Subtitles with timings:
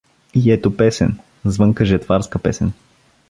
[0.33, 2.73] И ето песен— звънка жетварска песен.